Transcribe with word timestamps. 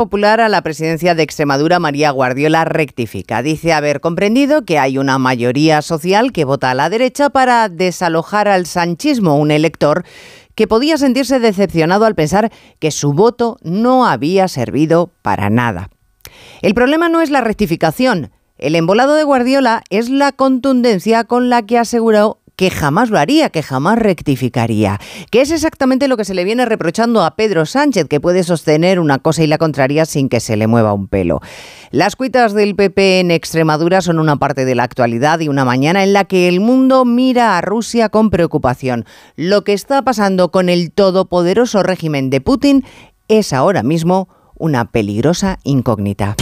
Popular 0.00 0.40
a 0.40 0.48
la 0.48 0.62
presidencia 0.62 1.14
de 1.14 1.22
Extremadura, 1.22 1.78
María 1.78 2.10
Guardiola, 2.10 2.64
rectifica. 2.64 3.42
Dice 3.42 3.74
haber 3.74 4.00
comprendido 4.00 4.64
que 4.64 4.78
hay 4.78 4.96
una 4.96 5.18
mayoría 5.18 5.82
social 5.82 6.32
que 6.32 6.46
vota 6.46 6.70
a 6.70 6.74
la 6.74 6.88
derecha 6.88 7.28
para 7.28 7.68
desalojar 7.68 8.48
al 8.48 8.64
sanchismo, 8.64 9.36
un 9.36 9.50
elector 9.50 10.06
que 10.54 10.66
podía 10.66 10.96
sentirse 10.96 11.38
decepcionado 11.38 12.06
al 12.06 12.14
pensar 12.14 12.50
que 12.78 12.92
su 12.92 13.12
voto 13.12 13.58
no 13.60 14.06
había 14.06 14.48
servido 14.48 15.10
para 15.20 15.50
nada. 15.50 15.90
El 16.62 16.72
problema 16.72 17.10
no 17.10 17.20
es 17.20 17.28
la 17.28 17.42
rectificación. 17.42 18.30
El 18.56 18.76
embolado 18.76 19.16
de 19.16 19.24
Guardiola 19.24 19.82
es 19.90 20.08
la 20.08 20.32
contundencia 20.32 21.24
con 21.24 21.50
la 21.50 21.66
que 21.66 21.76
aseguró 21.76 22.39
que 22.60 22.70
jamás 22.70 23.08
lo 23.08 23.18
haría, 23.18 23.48
que 23.48 23.62
jamás 23.62 23.98
rectificaría, 23.98 25.00
que 25.30 25.40
es 25.40 25.50
exactamente 25.50 26.08
lo 26.08 26.18
que 26.18 26.26
se 26.26 26.34
le 26.34 26.44
viene 26.44 26.66
reprochando 26.66 27.24
a 27.24 27.34
Pedro 27.34 27.64
Sánchez, 27.64 28.06
que 28.06 28.20
puede 28.20 28.44
sostener 28.44 29.00
una 29.00 29.18
cosa 29.18 29.42
y 29.42 29.46
la 29.46 29.56
contraria 29.56 30.04
sin 30.04 30.28
que 30.28 30.40
se 30.40 30.58
le 30.58 30.66
mueva 30.66 30.92
un 30.92 31.08
pelo. 31.08 31.40
Las 31.90 32.16
cuitas 32.16 32.52
del 32.52 32.76
PP 32.76 33.20
en 33.20 33.30
Extremadura 33.30 34.02
son 34.02 34.18
una 34.18 34.36
parte 34.36 34.66
de 34.66 34.74
la 34.74 34.82
actualidad 34.82 35.40
y 35.40 35.48
una 35.48 35.64
mañana 35.64 36.04
en 36.04 36.12
la 36.12 36.26
que 36.26 36.48
el 36.48 36.60
mundo 36.60 37.06
mira 37.06 37.56
a 37.56 37.62
Rusia 37.62 38.10
con 38.10 38.28
preocupación. 38.28 39.06
Lo 39.36 39.64
que 39.64 39.72
está 39.72 40.02
pasando 40.02 40.50
con 40.50 40.68
el 40.68 40.92
todopoderoso 40.92 41.82
régimen 41.82 42.28
de 42.28 42.42
Putin 42.42 42.84
es 43.28 43.54
ahora 43.54 43.82
mismo 43.82 44.28
una 44.54 44.90
peligrosa 44.90 45.60
incógnita. 45.64 46.36